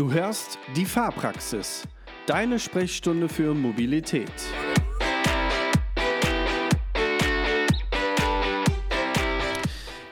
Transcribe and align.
Du 0.00 0.10
hörst 0.10 0.58
die 0.74 0.86
Fahrpraxis, 0.86 1.82
deine 2.24 2.58
Sprechstunde 2.58 3.28
für 3.28 3.52
Mobilität. 3.52 4.32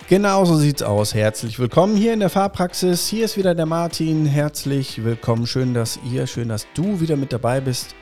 Genau 0.07 0.45
so 0.45 0.57
sieht's 0.57 0.83
aus. 0.83 1.15
Herzlich 1.15 1.59
willkommen 1.59 1.97
hier 1.97 2.13
in 2.13 2.21
der 2.21 2.29
Fahrpraxis. 2.29 3.09
Hier 3.09 3.25
ist 3.25 3.39
wieder 3.39 3.55
der 3.55 3.65
Martin. 3.65 4.27
Herzlich 4.27 5.03
willkommen. 5.05 5.47
Schön, 5.47 5.73
dass 5.73 5.99
ihr, 6.13 6.27
schön, 6.27 6.51
dass 6.51 6.67
du 6.75 7.01
wieder 7.01 7.17
mit 7.17 7.33
dabei 7.33 7.63
bist, 7.63 7.95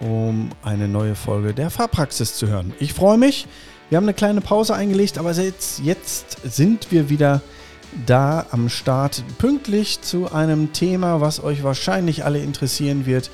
um 0.00 0.48
eine 0.62 0.88
neue 0.88 1.14
Folge 1.14 1.52
der 1.52 1.68
Fahrpraxis 1.68 2.36
zu 2.36 2.48
hören. 2.48 2.72
Ich 2.80 2.94
freue 2.94 3.18
mich. 3.18 3.46
Wir 3.90 3.98
haben 3.98 4.04
eine 4.04 4.14
kleine 4.14 4.40
Pause 4.40 4.74
eingelegt, 4.74 5.18
aber 5.18 5.32
jetzt, 5.32 5.80
jetzt 5.80 6.38
sind 6.42 6.90
wir 6.90 7.10
wieder 7.10 7.42
am 8.50 8.68
Start, 8.68 9.22
pünktlich 9.38 10.00
zu 10.00 10.32
einem 10.32 10.72
Thema, 10.72 11.20
was 11.20 11.42
euch 11.42 11.62
wahrscheinlich 11.62 12.24
alle 12.24 12.40
interessieren 12.40 13.06
wird. 13.06 13.30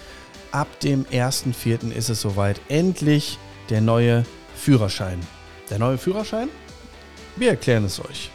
Ab 0.51 0.81
dem 0.81 1.05
1.4. 1.07 1.93
ist 1.93 2.09
es 2.09 2.21
soweit. 2.21 2.61
Endlich 2.69 3.39
der 3.71 3.81
neue 3.81 4.25
Führerschein. 4.57 5.21
Der 5.71 5.79
neue 5.79 5.99
Führerschein? 5.99 6.49
Wir 7.37 7.51
erklären 7.51 7.85
es 7.85 8.01
euch. 8.01 8.31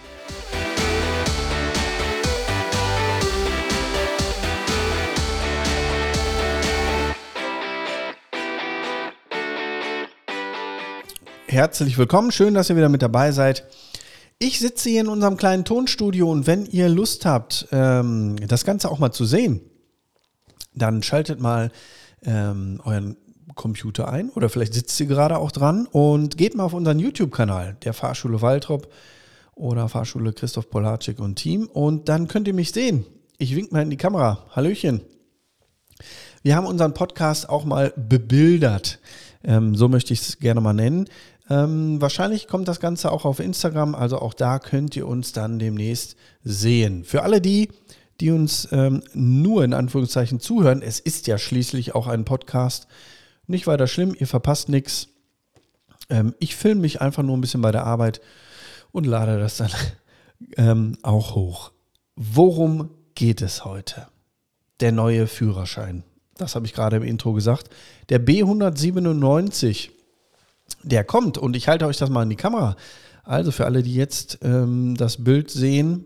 Herzlich 11.47 11.97
willkommen, 11.99 12.31
schön, 12.31 12.55
dass 12.55 12.69
ihr 12.69 12.75
wieder 12.75 12.89
mit 12.89 13.03
dabei 13.03 13.31
seid. 13.31 13.63
Ich 14.45 14.59
sitze 14.59 14.89
hier 14.89 14.99
in 14.99 15.07
unserem 15.07 15.37
kleinen 15.37 15.63
Tonstudio 15.63 16.29
und 16.29 16.47
wenn 16.47 16.65
ihr 16.65 16.89
Lust 16.89 17.25
habt, 17.25 17.65
ähm, 17.71 18.35
das 18.45 18.65
Ganze 18.65 18.91
auch 18.91 18.99
mal 18.99 19.13
zu 19.13 19.23
sehen, 19.23 19.61
dann 20.75 21.01
schaltet 21.01 21.39
mal 21.39 21.71
ähm, 22.23 22.81
euren 22.83 23.15
Computer 23.55 24.09
ein 24.09 24.29
oder 24.31 24.49
vielleicht 24.49 24.73
sitzt 24.73 24.99
ihr 24.99 25.05
gerade 25.05 25.37
auch 25.37 25.53
dran 25.53 25.87
und 25.89 26.37
geht 26.37 26.55
mal 26.55 26.65
auf 26.65 26.73
unseren 26.73 26.99
YouTube-Kanal, 26.99 27.77
der 27.83 27.93
Fahrschule 27.93 28.41
Waltrop 28.41 28.91
oder 29.55 29.87
Fahrschule 29.87 30.33
Christoph 30.33 30.69
Polarczyk 30.69 31.19
und 31.19 31.35
Team 31.35 31.67
und 31.67 32.09
dann 32.09 32.27
könnt 32.27 32.49
ihr 32.49 32.53
mich 32.53 32.73
sehen. 32.73 33.05
Ich 33.37 33.55
wink 33.55 33.71
mal 33.71 33.83
in 33.83 33.91
die 33.91 33.97
Kamera. 33.97 34.45
Hallöchen. 34.53 35.03
Wir 36.41 36.57
haben 36.57 36.67
unseren 36.67 36.93
Podcast 36.93 37.47
auch 37.47 37.63
mal 37.63 37.93
bebildert. 37.95 38.99
Ähm, 39.45 39.75
so 39.75 39.87
möchte 39.87 40.11
ich 40.11 40.21
es 40.21 40.39
gerne 40.39 40.59
mal 40.59 40.73
nennen. 40.73 41.07
Ähm, 41.49 41.99
wahrscheinlich 41.99 42.47
kommt 42.47 42.67
das 42.67 42.79
Ganze 42.79 43.11
auch 43.11 43.25
auf 43.25 43.39
Instagram, 43.39 43.95
also 43.95 44.19
auch 44.19 44.33
da 44.33 44.59
könnt 44.59 44.95
ihr 44.95 45.07
uns 45.07 45.33
dann 45.33 45.59
demnächst 45.59 46.15
sehen. 46.43 47.03
Für 47.03 47.23
alle 47.23 47.41
die, 47.41 47.69
die 48.21 48.31
uns 48.31 48.67
ähm, 48.71 49.03
nur 49.13 49.63
in 49.63 49.73
Anführungszeichen 49.73 50.39
zuhören, 50.39 50.81
es 50.81 50.99
ist 50.99 51.27
ja 51.27 51.37
schließlich 51.37 51.95
auch 51.95 52.07
ein 52.07 52.23
Podcast, 52.23 52.87
nicht 53.45 53.67
weiter 53.67 53.87
schlimm, 53.87 54.15
ihr 54.17 54.27
verpasst 54.27 54.69
nichts. 54.69 55.09
Ähm, 56.09 56.33
ich 56.39 56.55
filme 56.55 56.81
mich 56.81 57.01
einfach 57.01 57.23
nur 57.23 57.35
ein 57.35 57.41
bisschen 57.41 57.61
bei 57.61 57.71
der 57.71 57.85
Arbeit 57.85 58.21
und 58.91 59.05
lade 59.05 59.37
das 59.37 59.57
dann 59.57 59.71
ähm, 60.57 60.97
auch 61.01 61.35
hoch. 61.35 61.71
Worum 62.15 62.91
geht 63.15 63.41
es 63.41 63.65
heute? 63.65 64.07
Der 64.79 64.91
neue 64.91 65.27
Führerschein. 65.27 66.03
Das 66.37 66.55
habe 66.55 66.65
ich 66.65 66.73
gerade 66.73 66.97
im 66.97 67.03
Intro 67.03 67.33
gesagt. 67.33 67.69
Der 68.09 68.23
B197 68.25 69.89
der 70.83 71.03
kommt. 71.03 71.37
Und 71.37 71.55
ich 71.55 71.67
halte 71.67 71.85
euch 71.85 71.97
das 71.97 72.09
mal 72.09 72.23
in 72.23 72.29
die 72.29 72.35
Kamera. 72.35 72.75
Also 73.23 73.51
für 73.51 73.65
alle, 73.65 73.83
die 73.83 73.95
jetzt 73.95 74.39
ähm, 74.41 74.95
das 74.95 75.23
Bild 75.23 75.49
sehen, 75.49 76.05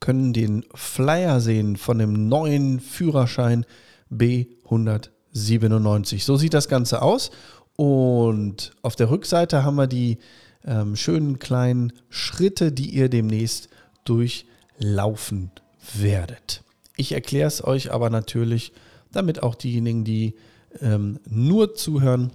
können 0.00 0.32
den 0.32 0.64
Flyer 0.74 1.40
sehen 1.40 1.76
von 1.76 1.98
dem 1.98 2.28
neuen 2.28 2.80
Führerschein 2.80 3.64
B197. 4.12 6.22
So 6.22 6.36
sieht 6.36 6.54
das 6.54 6.68
Ganze 6.68 7.02
aus. 7.02 7.30
Und 7.76 8.72
auf 8.82 8.96
der 8.96 9.10
Rückseite 9.10 9.64
haben 9.64 9.76
wir 9.76 9.86
die 9.86 10.18
ähm, 10.64 10.96
schönen 10.96 11.38
kleinen 11.38 11.92
Schritte, 12.08 12.72
die 12.72 12.90
ihr 12.90 13.08
demnächst 13.08 13.68
durchlaufen 14.04 15.50
werdet. 15.94 16.62
Ich 16.96 17.12
erkläre 17.12 17.48
es 17.48 17.62
euch 17.62 17.92
aber 17.92 18.10
natürlich, 18.10 18.72
damit 19.12 19.42
auch 19.42 19.54
diejenigen, 19.54 20.04
die 20.04 20.34
ähm, 20.80 21.20
nur 21.28 21.74
zuhören, 21.74 22.32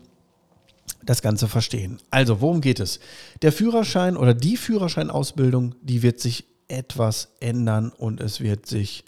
das 1.05 1.21
Ganze 1.21 1.47
verstehen. 1.47 1.99
Also, 2.09 2.41
worum 2.41 2.61
geht 2.61 2.79
es? 2.79 2.99
Der 3.41 3.51
Führerschein 3.51 4.17
oder 4.17 4.33
die 4.33 4.57
Führerscheinausbildung, 4.57 5.75
die 5.81 6.03
wird 6.03 6.19
sich 6.19 6.45
etwas 6.67 7.29
ändern 7.39 7.91
und 7.91 8.21
es 8.21 8.41
wird 8.41 8.65
sich 8.65 9.03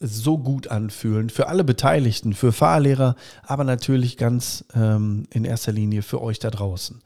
so 0.00 0.36
gut 0.36 0.68
anfühlen 0.68 1.30
für 1.30 1.48
alle 1.48 1.62
Beteiligten, 1.62 2.34
für 2.34 2.52
Fahrlehrer, 2.52 3.14
aber 3.44 3.62
natürlich 3.64 4.16
ganz 4.16 4.64
ähm, 4.74 5.26
in 5.30 5.44
erster 5.44 5.72
Linie 5.72 6.02
für 6.02 6.20
euch 6.20 6.40
da 6.40 6.50
draußen. 6.50 7.00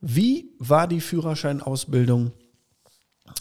Wie 0.00 0.52
war 0.58 0.86
die 0.86 1.00
Führerscheinausbildung 1.00 2.30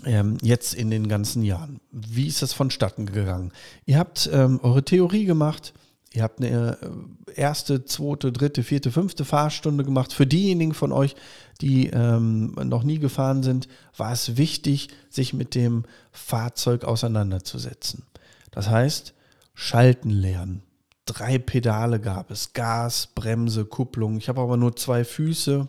ähm, 0.06 0.38
jetzt 0.42 0.74
in 0.74 0.90
den 0.90 1.08
ganzen 1.08 1.44
Jahren? 1.44 1.80
Wie 1.92 2.28
ist 2.28 2.42
das 2.42 2.54
vonstatten 2.54 3.06
gegangen? 3.06 3.52
Ihr 3.86 4.00
habt 4.00 4.30
ähm, 4.34 4.60
eure 4.64 4.84
Theorie 4.84 5.26
gemacht, 5.26 5.74
Ihr 6.12 6.24
habt 6.24 6.40
eine 6.40 6.78
äh, 6.82 7.34
erste, 7.34 7.86
zweite, 7.86 8.32
dritte, 8.32 8.64
vierte, 8.64 8.92
fünfte 8.92 9.26
Fahrstunde 9.26 9.84
gemacht. 9.84 10.12
Für 10.12 10.26
diejenigen 10.26 10.74
von 10.74 10.92
euch, 10.92 11.16
die 11.62 11.88
ähm, 11.88 12.56
noch 12.64 12.84
nie 12.84 12.98
gefahren 12.98 13.44
sind, 13.44 13.68
war 13.96 14.12
es 14.12 14.36
wichtig, 14.38 14.90
sich 15.10 15.34
mit 15.34 15.54
dem 15.54 15.84
Fahrzeug 16.12 16.84
auseinanderzusetzen. 16.84 18.04
Das 18.52 18.70
heißt, 18.70 19.14
schalten 19.54 20.10
lernen. 20.10 20.64
Drei 21.06 21.38
Pedale 21.38 22.00
gab 22.00 22.32
es. 22.32 22.54
Gas, 22.54 23.08
Bremse, 23.14 23.66
Kupplung. 23.66 24.18
Ich 24.18 24.30
habe 24.30 24.42
aber 24.42 24.58
nur 24.58 24.76
zwei 24.76 25.04
Füße. 25.04 25.68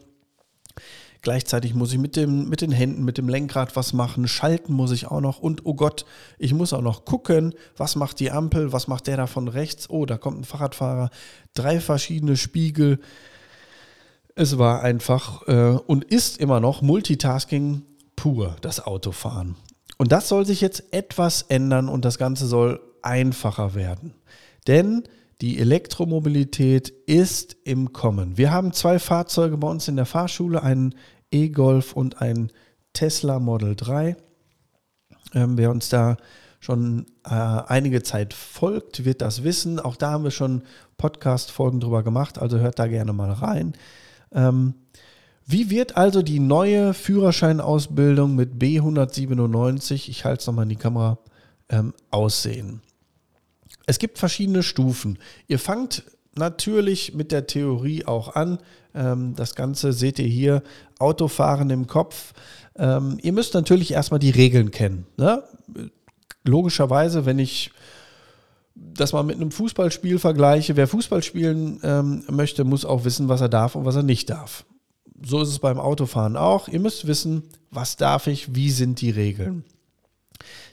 Gleichzeitig 1.22 1.74
muss 1.74 1.92
ich 1.92 1.98
mit, 1.98 2.16
dem, 2.16 2.48
mit 2.48 2.62
den 2.62 2.72
Händen, 2.72 3.04
mit 3.04 3.18
dem 3.18 3.28
Lenkrad 3.28 3.76
was 3.76 3.92
machen. 3.92 4.26
Schalten 4.26 4.72
muss 4.72 4.90
ich 4.90 5.06
auch 5.06 5.20
noch. 5.20 5.38
Und 5.38 5.66
oh 5.66 5.74
Gott, 5.74 6.06
ich 6.38 6.54
muss 6.54 6.72
auch 6.72 6.80
noch 6.80 7.04
gucken, 7.04 7.54
was 7.76 7.94
macht 7.94 8.20
die 8.20 8.30
Ampel, 8.30 8.72
was 8.72 8.88
macht 8.88 9.06
der 9.06 9.18
da 9.18 9.26
von 9.26 9.48
rechts. 9.48 9.90
Oh, 9.90 10.06
da 10.06 10.16
kommt 10.16 10.40
ein 10.40 10.44
Fahrradfahrer. 10.44 11.10
Drei 11.54 11.80
verschiedene 11.80 12.36
Spiegel. 12.36 13.00
Es 14.34 14.56
war 14.56 14.82
einfach 14.82 15.46
äh, 15.48 15.78
und 15.86 16.04
ist 16.04 16.38
immer 16.38 16.60
noch 16.60 16.80
Multitasking 16.80 17.82
pur, 18.16 18.56
das 18.62 18.80
Autofahren. 18.80 19.56
Und 19.98 20.12
das 20.12 20.28
soll 20.28 20.46
sich 20.46 20.62
jetzt 20.62 20.94
etwas 20.94 21.42
ändern 21.42 21.90
und 21.90 22.06
das 22.06 22.16
Ganze 22.16 22.46
soll 22.46 22.80
einfacher 23.02 23.74
werden. 23.74 24.14
Denn 24.66 25.04
die 25.40 25.58
Elektromobilität 25.58 26.90
ist 27.06 27.56
im 27.64 27.92
Kommen. 27.92 28.36
Wir 28.36 28.50
haben 28.50 28.72
zwei 28.72 28.98
Fahrzeuge 28.98 29.56
bei 29.56 29.68
uns 29.68 29.88
in 29.88 29.96
der 29.96 30.06
Fahrschule, 30.06 30.62
einen 30.62 30.94
E-Golf 31.30 31.94
und 31.94 32.20
einen 32.20 32.50
Tesla 32.92 33.38
Model 33.38 33.74
3. 33.74 34.16
Ähm, 35.34 35.56
wer 35.56 35.70
uns 35.70 35.88
da 35.88 36.16
schon 36.58 37.06
äh, 37.24 37.30
einige 37.30 38.02
Zeit 38.02 38.34
folgt, 38.34 39.04
wird 39.04 39.22
das 39.22 39.42
wissen. 39.42 39.80
Auch 39.80 39.96
da 39.96 40.10
haben 40.10 40.24
wir 40.24 40.30
schon 40.30 40.62
Podcast-Folgen 40.98 41.80
drüber 41.80 42.02
gemacht, 42.02 42.38
also 42.38 42.58
hört 42.58 42.78
da 42.78 42.86
gerne 42.86 43.14
mal 43.14 43.32
rein. 43.32 43.72
Ähm, 44.32 44.74
wie 45.46 45.70
wird 45.70 45.96
also 45.96 46.20
die 46.20 46.38
neue 46.38 46.92
Führerscheinausbildung 46.92 48.36
mit 48.36 48.54
B197, 48.62 50.10
ich 50.10 50.24
halte 50.26 50.40
es 50.40 50.46
nochmal 50.46 50.64
in 50.64 50.68
die 50.68 50.76
Kamera, 50.76 51.18
ähm, 51.70 51.94
aussehen? 52.10 52.82
Es 53.86 53.98
gibt 53.98 54.18
verschiedene 54.18 54.62
Stufen. 54.62 55.18
Ihr 55.48 55.58
fangt 55.58 56.04
natürlich 56.34 57.14
mit 57.14 57.32
der 57.32 57.46
Theorie 57.46 58.04
auch 58.06 58.34
an. 58.34 58.58
Ähm, 58.94 59.34
das 59.36 59.54
Ganze 59.54 59.92
seht 59.92 60.18
ihr 60.18 60.26
hier, 60.26 60.62
Autofahren 60.98 61.70
im 61.70 61.86
Kopf. 61.86 62.32
Ähm, 62.76 63.18
ihr 63.22 63.32
müsst 63.32 63.54
natürlich 63.54 63.92
erstmal 63.92 64.20
die 64.20 64.30
Regeln 64.30 64.70
kennen. 64.70 65.06
Ne? 65.16 65.42
Logischerweise, 66.44 67.26
wenn 67.26 67.38
ich 67.38 67.72
das 68.74 69.12
mal 69.12 69.22
mit 69.22 69.36
einem 69.36 69.50
Fußballspiel 69.50 70.18
vergleiche, 70.18 70.76
wer 70.76 70.88
Fußball 70.88 71.22
spielen 71.22 71.80
ähm, 71.82 72.24
möchte, 72.28 72.64
muss 72.64 72.84
auch 72.84 73.04
wissen, 73.04 73.28
was 73.28 73.40
er 73.40 73.48
darf 73.48 73.74
und 73.74 73.84
was 73.84 73.96
er 73.96 74.02
nicht 74.02 74.30
darf. 74.30 74.64
So 75.22 75.42
ist 75.42 75.48
es 75.48 75.58
beim 75.58 75.78
Autofahren 75.78 76.36
auch. 76.36 76.68
Ihr 76.68 76.80
müsst 76.80 77.06
wissen, 77.06 77.42
was 77.70 77.96
darf 77.96 78.26
ich, 78.26 78.54
wie 78.54 78.70
sind 78.70 79.00
die 79.00 79.10
Regeln. 79.10 79.64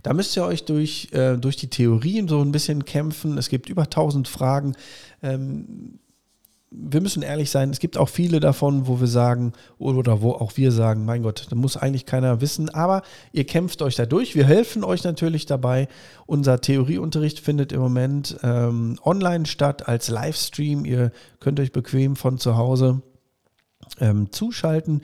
Da 0.03 0.13
müsst 0.13 0.35
ihr 0.35 0.45
euch 0.45 0.65
durch, 0.65 1.09
äh, 1.11 1.37
durch 1.37 1.55
die 1.55 1.69
Theorien 1.69 2.27
so 2.27 2.41
ein 2.41 2.51
bisschen 2.51 2.85
kämpfen. 2.85 3.37
Es 3.37 3.49
gibt 3.49 3.69
über 3.69 3.83
1000 3.83 4.27
Fragen. 4.27 4.75
Ähm, 5.21 5.99
wir 6.69 7.01
müssen 7.01 7.23
ehrlich 7.23 7.49
sein, 7.49 7.69
es 7.69 7.79
gibt 7.79 7.97
auch 7.97 8.09
viele 8.09 8.39
davon, 8.39 8.87
wo 8.87 8.99
wir 8.99 9.07
sagen, 9.07 9.53
oder 9.77 10.21
wo 10.21 10.31
auch 10.31 10.57
wir 10.57 10.71
sagen, 10.71 11.05
mein 11.05 11.23
Gott, 11.23 11.47
da 11.49 11.55
muss 11.55 11.77
eigentlich 11.77 12.05
keiner 12.05 12.41
wissen, 12.41 12.69
aber 12.69 13.03
ihr 13.31 13.45
kämpft 13.45 13.81
euch 13.81 13.95
da 13.95 14.05
durch. 14.05 14.35
Wir 14.35 14.45
helfen 14.45 14.83
euch 14.83 15.03
natürlich 15.03 15.45
dabei. 15.45 15.87
Unser 16.25 16.59
Theorieunterricht 16.59 17.39
findet 17.39 17.71
im 17.71 17.79
Moment 17.79 18.37
ähm, 18.43 18.99
online 19.03 19.45
statt 19.45 19.87
als 19.87 20.09
Livestream. 20.09 20.83
Ihr 20.83 21.11
könnt 21.39 21.59
euch 21.59 21.71
bequem 21.71 22.17
von 22.17 22.37
zu 22.37 22.57
Hause 22.57 23.01
ähm, 23.99 24.31
zuschalten. 24.31 25.01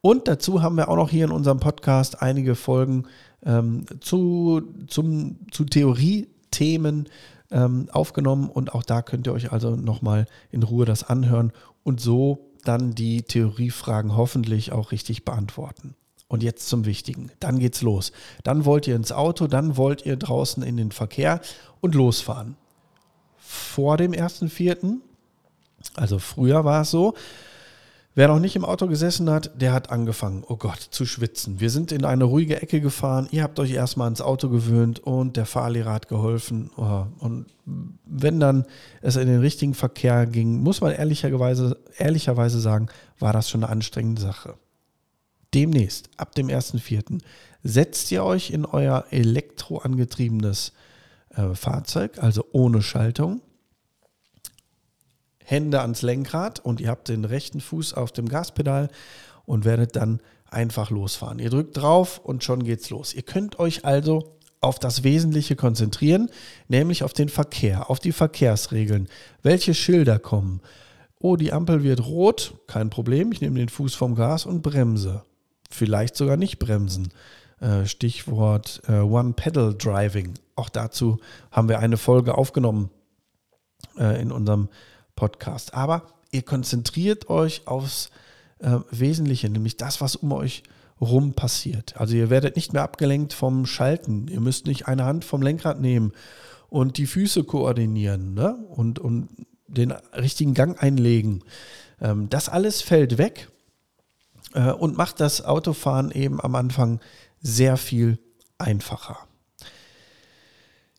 Und 0.00 0.28
dazu 0.28 0.62
haben 0.62 0.76
wir 0.76 0.88
auch 0.88 0.96
noch 0.96 1.10
hier 1.10 1.26
in 1.26 1.30
unserem 1.30 1.60
Podcast 1.60 2.22
einige 2.22 2.54
Folgen 2.54 3.04
ähm, 3.44 3.86
zu, 4.00 4.62
zum, 4.86 5.36
zu 5.50 5.64
Theorie 5.64 6.28
Themen 6.50 7.08
ähm, 7.50 7.88
aufgenommen 7.92 8.48
und 8.48 8.74
auch 8.74 8.82
da 8.82 9.02
könnt 9.02 9.26
ihr 9.26 9.32
euch 9.32 9.52
also 9.52 9.76
nochmal 9.76 10.26
in 10.50 10.62
Ruhe 10.62 10.84
das 10.84 11.04
anhören 11.04 11.52
und 11.82 12.00
so 12.00 12.52
dann 12.64 12.94
die 12.94 13.22
Theoriefragen 13.22 14.16
hoffentlich 14.16 14.72
auch 14.72 14.92
richtig 14.92 15.24
beantworten. 15.24 15.94
Und 16.28 16.42
jetzt 16.42 16.68
zum 16.68 16.86
Wichtigen. 16.86 17.30
Dann 17.40 17.58
geht's 17.58 17.82
los. 17.82 18.10
Dann 18.42 18.64
wollt 18.64 18.86
ihr 18.86 18.96
ins 18.96 19.12
Auto, 19.12 19.48
dann 19.48 19.76
wollt 19.76 20.06
ihr 20.06 20.16
draußen 20.16 20.62
in 20.62 20.78
den 20.78 20.90
Verkehr 20.90 21.42
und 21.82 21.94
losfahren. 21.94 22.56
Vor 23.36 23.98
dem 23.98 24.12
1.4., 24.12 25.00
also 25.94 26.18
früher 26.18 26.64
war 26.64 26.82
es 26.82 26.90
so, 26.90 27.14
Wer 28.14 28.28
noch 28.28 28.40
nicht 28.40 28.56
im 28.56 28.66
Auto 28.66 28.88
gesessen 28.88 29.30
hat, 29.30 29.50
der 29.58 29.72
hat 29.72 29.90
angefangen, 29.90 30.44
oh 30.46 30.56
Gott, 30.56 30.80
zu 30.80 31.06
schwitzen. 31.06 31.60
Wir 31.60 31.70
sind 31.70 31.92
in 31.92 32.04
eine 32.04 32.24
ruhige 32.24 32.60
Ecke 32.60 32.82
gefahren, 32.82 33.26
ihr 33.30 33.42
habt 33.42 33.58
euch 33.58 33.72
erstmal 33.72 34.04
ans 34.04 34.20
Auto 34.20 34.50
gewöhnt 34.50 34.98
und 35.00 35.38
der 35.38 35.46
Fahrlehrer 35.46 35.94
hat 35.94 36.08
geholfen. 36.08 36.70
Oh, 36.76 37.06
und 37.20 37.46
wenn 38.04 38.38
dann 38.38 38.66
es 39.00 39.16
in 39.16 39.28
den 39.28 39.40
richtigen 39.40 39.72
Verkehr 39.72 40.26
ging, 40.26 40.62
muss 40.62 40.82
man 40.82 40.92
ehrlicherweise, 40.92 41.78
ehrlicherweise 41.96 42.60
sagen, 42.60 42.88
war 43.18 43.32
das 43.32 43.48
schon 43.48 43.64
eine 43.64 43.72
anstrengende 43.72 44.20
Sache. 44.20 44.56
Demnächst, 45.54 46.10
ab 46.18 46.34
dem 46.34 46.48
1.4., 46.48 47.18
setzt 47.62 48.12
ihr 48.12 48.24
euch 48.24 48.50
in 48.50 48.66
euer 48.66 49.06
elektroangetriebenes 49.10 50.72
äh, 51.30 51.54
Fahrzeug, 51.54 52.18
also 52.22 52.44
ohne 52.52 52.82
Schaltung, 52.82 53.40
Hände 55.52 55.82
ans 55.82 56.00
Lenkrad 56.00 56.60
und 56.60 56.80
ihr 56.80 56.88
habt 56.88 57.08
den 57.08 57.26
rechten 57.26 57.60
Fuß 57.60 57.92
auf 57.92 58.10
dem 58.10 58.26
Gaspedal 58.26 58.88
und 59.44 59.66
werdet 59.66 59.96
dann 59.96 60.20
einfach 60.50 60.90
losfahren. 60.90 61.38
Ihr 61.38 61.50
drückt 61.50 61.76
drauf 61.76 62.18
und 62.24 62.42
schon 62.42 62.64
geht's 62.64 62.88
los. 62.88 63.12
Ihr 63.12 63.22
könnt 63.22 63.58
euch 63.58 63.84
also 63.84 64.38
auf 64.62 64.78
das 64.78 65.02
Wesentliche 65.04 65.54
konzentrieren, 65.54 66.30
nämlich 66.68 67.04
auf 67.04 67.12
den 67.12 67.28
Verkehr, 67.28 67.90
auf 67.90 68.00
die 68.00 68.12
Verkehrsregeln. 68.12 69.08
Welche 69.42 69.74
Schilder 69.74 70.18
kommen? 70.18 70.62
Oh, 71.18 71.36
die 71.36 71.52
Ampel 71.52 71.82
wird 71.82 72.06
rot, 72.06 72.54
kein 72.66 72.88
Problem, 72.88 73.30
ich 73.30 73.40
nehme 73.40 73.58
den 73.58 73.68
Fuß 73.68 73.94
vom 73.94 74.14
Gas 74.14 74.46
und 74.46 74.62
bremse. 74.62 75.22
Vielleicht 75.70 76.16
sogar 76.16 76.36
nicht 76.36 76.58
bremsen. 76.58 77.12
Äh, 77.60 77.86
Stichwort 77.86 78.82
äh, 78.88 79.00
One-Pedal-Driving. 79.00 80.34
Auch 80.56 80.68
dazu 80.68 81.18
haben 81.50 81.68
wir 81.68 81.78
eine 81.78 81.96
Folge 81.96 82.36
aufgenommen 82.38 82.90
äh, 83.98 84.20
in 84.20 84.32
unserem 84.32 84.68
Podcast. 85.22 85.74
Aber 85.74 86.02
ihr 86.32 86.42
konzentriert 86.42 87.30
euch 87.30 87.68
aufs 87.68 88.10
äh, 88.58 88.78
Wesentliche, 88.90 89.48
nämlich 89.48 89.76
das, 89.76 90.00
was 90.00 90.16
um 90.16 90.32
euch 90.32 90.64
rum 91.00 91.34
passiert. 91.34 91.96
Also 91.96 92.16
ihr 92.16 92.28
werdet 92.28 92.56
nicht 92.56 92.72
mehr 92.72 92.82
abgelenkt 92.82 93.32
vom 93.32 93.64
Schalten. 93.64 94.26
Ihr 94.26 94.40
müsst 94.40 94.66
nicht 94.66 94.88
eine 94.88 95.04
Hand 95.04 95.24
vom 95.24 95.40
Lenkrad 95.40 95.80
nehmen 95.80 96.10
und 96.70 96.98
die 96.98 97.06
Füße 97.06 97.44
koordinieren 97.44 98.34
ne? 98.34 98.56
und, 98.70 98.98
und 98.98 99.28
den 99.68 99.92
richtigen 100.12 100.54
Gang 100.54 100.82
einlegen. 100.82 101.44
Ähm, 102.00 102.28
das 102.28 102.48
alles 102.48 102.82
fällt 102.82 103.16
weg 103.16 103.48
äh, 104.54 104.72
und 104.72 104.96
macht 104.96 105.20
das 105.20 105.44
Autofahren 105.44 106.10
eben 106.10 106.40
am 106.40 106.56
Anfang 106.56 106.98
sehr 107.40 107.76
viel 107.76 108.18
einfacher. 108.58 109.18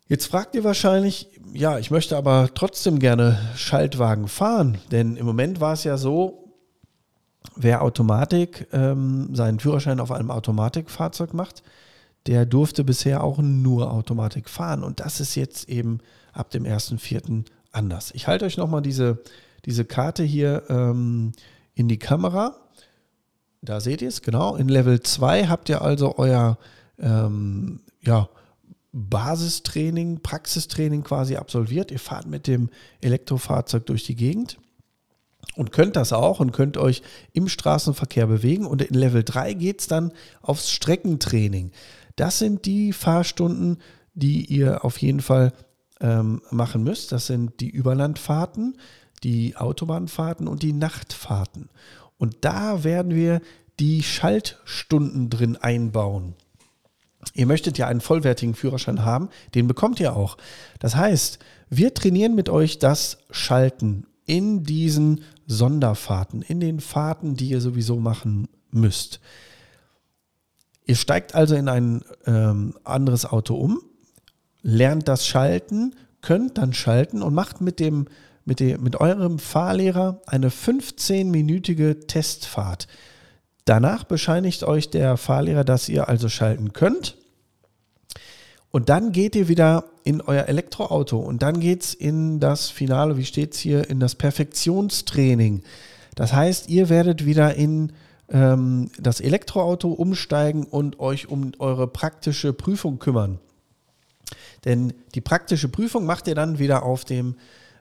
Jetzt 0.06 0.26
fragt 0.26 0.54
ihr 0.54 0.64
wahrscheinlich, 0.64 1.28
ja, 1.54 1.78
ich 1.78 1.90
möchte 1.90 2.16
aber 2.16 2.50
trotzdem 2.54 2.98
gerne 2.98 3.38
Schaltwagen 3.56 4.28
fahren, 4.28 4.76
denn 4.90 5.16
im 5.16 5.24
Moment 5.24 5.60
war 5.60 5.72
es 5.72 5.84
ja 5.84 5.96
so, 5.96 6.52
wer 7.56 7.82
Automatik, 7.82 8.68
ähm, 8.72 9.34
seinen 9.34 9.60
Führerschein 9.60 10.00
auf 10.00 10.12
einem 10.12 10.30
Automatikfahrzeug 10.30 11.32
macht, 11.32 11.62
der 12.26 12.44
durfte 12.44 12.84
bisher 12.84 13.24
auch 13.24 13.38
nur 13.38 13.90
Automatik 13.90 14.50
fahren 14.50 14.82
und 14.82 15.00
das 15.00 15.20
ist 15.20 15.36
jetzt 15.36 15.70
eben 15.70 16.00
ab 16.34 16.50
dem 16.50 16.64
1.4. 16.64 17.44
anders. 17.72 18.10
Ich 18.14 18.26
halte 18.26 18.44
euch 18.44 18.58
nochmal 18.58 18.82
diese, 18.82 19.22
diese 19.64 19.86
Karte 19.86 20.22
hier 20.22 20.64
ähm, 20.68 21.32
in 21.74 21.88
die 21.88 21.98
Kamera. 21.98 22.56
Da 23.62 23.80
seht 23.80 24.02
ihr 24.02 24.08
es, 24.08 24.20
genau. 24.20 24.56
In 24.56 24.68
Level 24.68 25.00
2 25.00 25.46
habt 25.46 25.70
ihr 25.70 25.80
also 25.80 26.18
euer 26.18 26.58
ähm, 26.98 27.80
ja, 28.02 28.28
Basistraining, 28.96 30.20
Praxistraining 30.20 31.02
quasi 31.02 31.34
absolviert. 31.34 31.90
Ihr 31.90 31.98
fahrt 31.98 32.28
mit 32.28 32.46
dem 32.46 32.70
Elektrofahrzeug 33.00 33.84
durch 33.86 34.04
die 34.04 34.14
Gegend 34.14 34.58
und 35.56 35.72
könnt 35.72 35.96
das 35.96 36.12
auch 36.12 36.38
und 36.38 36.52
könnt 36.52 36.76
euch 36.76 37.02
im 37.32 37.48
Straßenverkehr 37.48 38.28
bewegen. 38.28 38.66
Und 38.66 38.82
in 38.82 38.94
Level 38.94 39.24
3 39.24 39.54
geht 39.54 39.80
es 39.80 39.88
dann 39.88 40.12
aufs 40.42 40.70
Streckentraining. 40.70 41.72
Das 42.14 42.38
sind 42.38 42.66
die 42.66 42.92
Fahrstunden, 42.92 43.78
die 44.14 44.44
ihr 44.44 44.84
auf 44.84 44.98
jeden 44.98 45.20
Fall 45.20 45.52
ähm, 46.00 46.40
machen 46.50 46.84
müsst. 46.84 47.10
Das 47.10 47.26
sind 47.26 47.60
die 47.60 47.70
Überlandfahrten, 47.70 48.78
die 49.24 49.56
Autobahnfahrten 49.56 50.46
und 50.46 50.62
die 50.62 50.72
Nachtfahrten. 50.72 51.68
Und 52.16 52.36
da 52.42 52.84
werden 52.84 53.12
wir 53.12 53.40
die 53.80 54.04
Schaltstunden 54.04 55.30
drin 55.30 55.56
einbauen. 55.56 56.36
Ihr 57.34 57.46
möchtet 57.46 57.78
ja 57.78 57.86
einen 57.86 58.00
vollwertigen 58.00 58.54
Führerschein 58.54 59.04
haben, 59.04 59.28
den 59.54 59.66
bekommt 59.66 60.00
ihr 60.00 60.16
auch. 60.16 60.36
Das 60.78 60.96
heißt, 60.96 61.38
wir 61.70 61.94
trainieren 61.94 62.34
mit 62.34 62.48
euch 62.48 62.78
das 62.78 63.18
Schalten 63.30 64.06
in 64.26 64.64
diesen 64.64 65.22
Sonderfahrten, 65.46 66.42
in 66.42 66.60
den 66.60 66.80
Fahrten, 66.80 67.36
die 67.36 67.48
ihr 67.48 67.60
sowieso 67.60 67.98
machen 67.98 68.48
müsst. 68.70 69.20
Ihr 70.86 70.96
steigt 70.96 71.34
also 71.34 71.54
in 71.54 71.68
ein 71.68 72.02
ähm, 72.26 72.74
anderes 72.84 73.24
Auto 73.24 73.54
um, 73.54 73.80
lernt 74.62 75.08
das 75.08 75.26
Schalten, 75.26 75.94
könnt 76.20 76.58
dann 76.58 76.72
schalten 76.72 77.22
und 77.22 77.34
macht 77.34 77.60
mit, 77.60 77.80
dem, 77.80 78.06
mit, 78.44 78.60
dem, 78.60 78.82
mit 78.82 78.96
eurem 79.00 79.38
Fahrlehrer 79.38 80.20
eine 80.26 80.48
15-minütige 80.48 82.06
Testfahrt. 82.06 82.86
Danach 83.64 84.04
bescheinigt 84.04 84.62
euch 84.64 84.90
der 84.90 85.16
Fahrlehrer, 85.16 85.64
dass 85.64 85.88
ihr 85.88 86.08
also 86.08 86.28
schalten 86.28 86.72
könnt. 86.72 87.16
Und 88.70 88.88
dann 88.88 89.12
geht 89.12 89.36
ihr 89.36 89.48
wieder 89.48 89.84
in 90.02 90.20
euer 90.20 90.46
Elektroauto 90.46 91.18
und 91.18 91.42
dann 91.42 91.60
geht 91.60 91.82
es 91.82 91.94
in 91.94 92.40
das 92.40 92.70
Finale, 92.70 93.16
wie 93.16 93.24
steht 93.24 93.54
es 93.54 93.60
hier, 93.60 93.88
in 93.88 94.00
das 94.00 94.16
Perfektionstraining. 94.16 95.62
Das 96.14 96.32
heißt, 96.32 96.68
ihr 96.68 96.88
werdet 96.88 97.24
wieder 97.24 97.54
in 97.54 97.92
ähm, 98.28 98.90
das 98.98 99.20
Elektroauto 99.20 99.88
umsteigen 99.92 100.64
und 100.64 100.98
euch 100.98 101.28
um 101.28 101.52
eure 101.58 101.86
praktische 101.86 102.52
Prüfung 102.52 102.98
kümmern. 102.98 103.38
Denn 104.64 104.92
die 105.14 105.20
praktische 105.20 105.68
Prüfung 105.68 106.04
macht 106.04 106.26
ihr 106.26 106.34
dann 106.34 106.58
wieder 106.58 106.82
auf 106.82 107.04
dem 107.04 107.36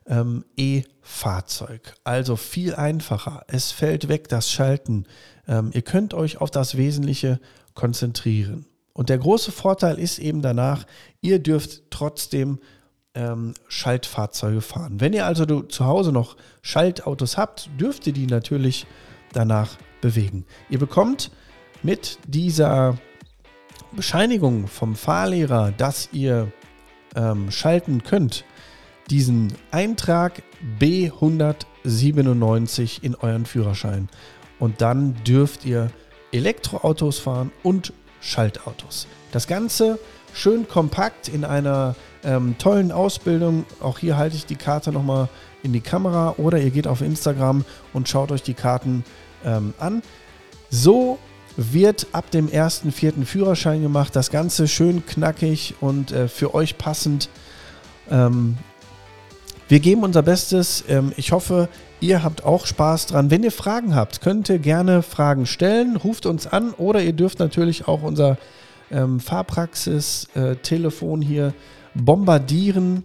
ähm, 0.07 0.45
E-Fahrzeug. 0.57 1.95
Also 2.03 2.35
viel 2.35 2.75
einfacher. 2.75 3.43
Es 3.47 3.71
fällt 3.71 4.07
weg 4.07 4.27
das 4.27 4.51
Schalten. 4.51 5.05
Ähm, 5.47 5.71
ihr 5.73 5.81
könnt 5.81 6.13
euch 6.13 6.41
auf 6.41 6.51
das 6.51 6.77
Wesentliche 6.77 7.39
konzentrieren. 7.73 8.65
Und 8.93 9.09
der 9.09 9.17
große 9.17 9.51
Vorteil 9.51 9.97
ist 9.97 10.19
eben 10.19 10.41
danach, 10.41 10.85
ihr 11.21 11.39
dürft 11.39 11.89
trotzdem 11.89 12.59
ähm, 13.15 13.53
Schaltfahrzeuge 13.67 14.61
fahren. 14.61 14.99
Wenn 14.99 15.13
ihr 15.13 15.25
also 15.25 15.61
zu 15.63 15.85
Hause 15.85 16.11
noch 16.11 16.37
Schaltautos 16.61 17.37
habt, 17.37 17.69
dürft 17.79 18.05
ihr 18.07 18.13
die 18.13 18.27
natürlich 18.27 18.85
danach 19.33 19.77
bewegen. 20.01 20.45
Ihr 20.69 20.79
bekommt 20.79 21.31
mit 21.81 22.19
dieser 22.27 22.97
Bescheinigung 23.95 24.67
vom 24.67 24.95
Fahrlehrer, 24.95 25.71
dass 25.71 26.09
ihr 26.11 26.51
ähm, 27.15 27.51
schalten 27.51 28.03
könnt, 28.03 28.45
diesen 29.09 29.53
Eintrag 29.71 30.43
B197 30.79 33.03
in 33.03 33.15
euren 33.15 33.45
Führerschein. 33.45 34.09
Und 34.59 34.81
dann 34.81 35.15
dürft 35.23 35.65
ihr 35.65 35.91
Elektroautos 36.31 37.19
fahren 37.19 37.51
und 37.63 37.93
Schaltautos. 38.21 39.07
Das 39.31 39.47
Ganze 39.47 39.99
schön 40.33 40.67
kompakt 40.67 41.27
in 41.27 41.45
einer 41.45 41.95
ähm, 42.23 42.55
tollen 42.57 42.91
Ausbildung. 42.91 43.65
Auch 43.79 43.99
hier 43.99 44.17
halte 44.17 44.35
ich 44.35 44.45
die 44.45 44.55
Karte 44.55 44.91
nochmal 44.91 45.29
in 45.61 45.73
die 45.73 45.81
Kamera 45.81 46.35
oder 46.37 46.59
ihr 46.59 46.71
geht 46.71 46.87
auf 46.87 47.01
Instagram 47.01 47.65
und 47.93 48.09
schaut 48.09 48.31
euch 48.31 48.43
die 48.43 48.53
Karten 48.53 49.03
ähm, 49.45 49.73
an. 49.79 50.01
So 50.69 51.19
wird 51.55 52.07
ab 52.13 52.31
dem 52.31 52.47
1.4. 52.47 53.25
Führerschein 53.25 53.81
gemacht. 53.81 54.15
Das 54.15 54.31
Ganze 54.31 54.67
schön 54.67 55.05
knackig 55.05 55.75
und 55.81 56.11
äh, 56.11 56.27
für 56.27 56.55
euch 56.55 56.77
passend. 56.77 57.29
Ähm, 58.09 58.57
wir 59.67 59.79
geben 59.79 60.03
unser 60.03 60.21
Bestes. 60.21 60.83
Ähm, 60.87 61.13
ich 61.17 61.31
hoffe, 61.31 61.69
ihr 61.99 62.23
habt 62.23 62.43
auch 62.43 62.65
Spaß 62.65 63.07
dran. 63.07 63.31
Wenn 63.31 63.43
ihr 63.43 63.51
Fragen 63.51 63.95
habt, 63.95 64.21
könnt 64.21 64.49
ihr 64.49 64.59
gerne 64.59 65.01
Fragen 65.01 65.45
stellen. 65.45 65.95
Ruft 65.95 66.25
uns 66.25 66.47
an 66.47 66.71
oder 66.71 67.01
ihr 67.01 67.13
dürft 67.13 67.39
natürlich 67.39 67.87
auch 67.87 68.03
unser 68.03 68.37
ähm, 68.91 69.19
Fahrpraxis-Telefon 69.19 71.21
äh, 71.21 71.25
hier 71.25 71.53
bombardieren. 71.95 73.03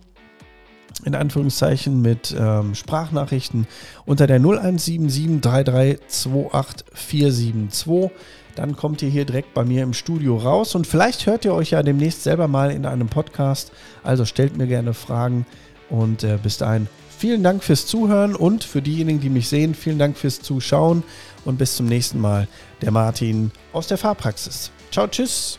in 1.04 1.14
Anführungszeichen 1.14 2.02
mit 2.02 2.34
ähm, 2.36 2.74
Sprachnachrichten 2.74 3.68
unter 4.04 4.26
der 4.26 4.40
0177 4.40 5.40
3328472. 5.40 8.10
Dann 8.56 8.74
kommt 8.74 9.02
ihr 9.02 9.08
hier 9.08 9.24
direkt 9.24 9.54
bei 9.54 9.64
mir 9.64 9.84
im 9.84 9.92
Studio 9.92 10.36
raus 10.36 10.74
und 10.74 10.88
vielleicht 10.88 11.26
hört 11.26 11.44
ihr 11.44 11.54
euch 11.54 11.70
ja 11.70 11.84
demnächst 11.84 12.24
selber 12.24 12.48
mal 12.48 12.72
in 12.72 12.86
einem 12.86 13.06
Podcast. 13.06 13.70
Also 14.02 14.24
stellt 14.24 14.56
mir 14.56 14.66
gerne 14.66 14.94
Fragen 14.94 15.46
und 15.90 16.24
äh, 16.24 16.38
bis 16.42 16.58
dahin 16.58 16.88
vielen 17.18 17.42
Dank 17.42 17.64
fürs 17.64 17.86
Zuhören 17.86 18.34
und 18.34 18.64
für 18.64 18.82
diejenigen, 18.82 19.20
die 19.20 19.30
mich 19.30 19.48
sehen, 19.48 19.74
vielen 19.74 19.98
Dank 19.98 20.16
fürs 20.16 20.40
Zuschauen 20.40 21.02
und 21.44 21.58
bis 21.58 21.76
zum 21.76 21.86
nächsten 21.86 22.20
Mal. 22.20 22.48
Der 22.80 22.92
Martin 22.92 23.50
aus 23.72 23.88
der 23.88 23.98
Fahrpraxis. 23.98 24.70
Ciao, 24.90 25.06
tschüss. 25.06 25.58